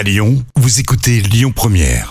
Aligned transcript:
À 0.00 0.02
Lyon, 0.02 0.42
vous 0.56 0.80
écoutez 0.80 1.20
Lyon 1.20 1.52
Première. 1.54 2.10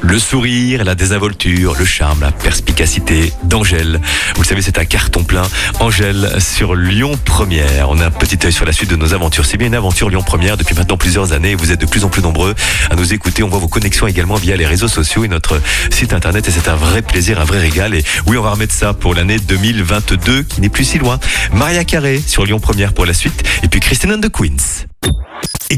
Le 0.00 0.18
sourire, 0.18 0.82
la 0.82 0.96
désinvolture, 0.96 1.76
le 1.78 1.84
charme, 1.84 2.22
la 2.22 2.32
perspicacité 2.32 3.32
d'Angèle. 3.44 4.00
Vous 4.34 4.42
le 4.42 4.46
savez, 4.48 4.60
c'est 4.60 4.78
un 4.80 4.84
carton 4.84 5.22
plein. 5.22 5.44
Angèle 5.78 6.32
sur 6.40 6.74
Lyon 6.74 7.12
Première. 7.24 7.90
On 7.90 8.00
a 8.00 8.06
un 8.06 8.10
petit 8.10 8.44
œil 8.44 8.52
sur 8.52 8.64
la 8.64 8.72
suite 8.72 8.90
de 8.90 8.96
nos 8.96 9.14
aventures. 9.14 9.46
C'est 9.46 9.56
bien 9.56 9.68
une 9.68 9.76
aventure 9.76 10.10
Lyon 10.10 10.24
Première 10.24 10.56
depuis 10.56 10.74
maintenant 10.74 10.96
plusieurs 10.96 11.32
années. 11.32 11.54
Vous 11.54 11.70
êtes 11.70 11.80
de 11.80 11.86
plus 11.86 12.02
en 12.02 12.08
plus 12.08 12.22
nombreux 12.22 12.56
à 12.90 12.96
nous 12.96 13.14
écouter. 13.14 13.44
On 13.44 13.48
voit 13.48 13.60
vos 13.60 13.68
connexions 13.68 14.08
également 14.08 14.34
via 14.34 14.56
les 14.56 14.66
réseaux 14.66 14.88
sociaux 14.88 15.22
et 15.22 15.28
notre 15.28 15.62
site 15.90 16.12
internet. 16.12 16.48
Et 16.48 16.50
c'est 16.50 16.68
un 16.68 16.74
vrai 16.74 17.02
plaisir, 17.02 17.40
un 17.40 17.44
vrai 17.44 17.60
régal. 17.60 17.94
Et 17.94 18.02
oui, 18.26 18.36
on 18.36 18.42
va 18.42 18.50
remettre 18.50 18.74
ça 18.74 18.94
pour 18.94 19.14
l'année 19.14 19.38
2022 19.38 20.42
qui 20.42 20.60
n'est 20.60 20.70
plus 20.70 20.84
si 20.84 20.98
loin. 20.98 21.20
Maria 21.52 21.84
Carré 21.84 22.20
sur 22.26 22.44
Lyon 22.44 22.58
Première 22.58 22.94
pour 22.94 23.06
la 23.06 23.14
suite. 23.14 23.44
Et 23.62 23.68
puis 23.68 23.78
Christine 23.78 24.20
the 24.20 24.28
Queens. 24.28 24.86